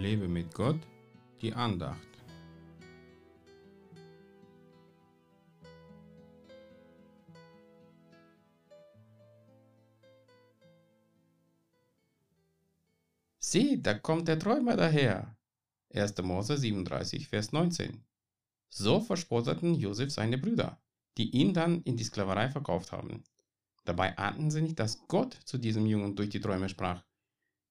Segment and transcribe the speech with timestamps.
[0.00, 0.80] Lebe mit Gott,
[1.42, 2.08] die Andacht.
[13.38, 15.36] Sieh, da kommt der Träumer daher.
[15.92, 16.16] 1.
[16.22, 18.02] Mose 37, Vers 19.
[18.70, 20.80] So verspotteten Josef seine Brüder,
[21.18, 23.22] die ihn dann in die Sklaverei verkauft haben.
[23.84, 27.04] Dabei ahnten sie nicht, dass Gott zu diesem Jungen durch die Träume sprach.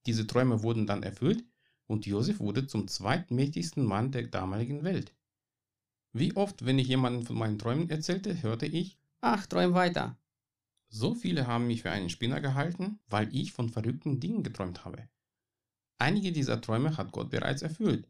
[0.06, 1.44] Diese Träume wurden dann erfüllt
[1.90, 5.16] und Josef wurde zum zweitmächtigsten Mann der damaligen Welt.
[6.14, 10.18] Wie oft, wenn ich jemanden von meinen Träumen erzählte, hörte ich, ach, träum weiter.
[10.90, 15.10] So viele haben mich für einen Spinner gehalten, weil ich von verrückten Dingen geträumt habe.
[15.98, 18.08] Einige dieser Träume hat Gott bereits erfüllt.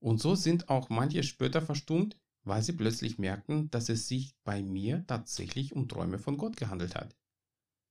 [0.00, 4.62] Und so sind auch manche später verstummt, weil sie plötzlich merkten, dass es sich bei
[4.62, 7.14] mir tatsächlich um Träume von Gott gehandelt hat.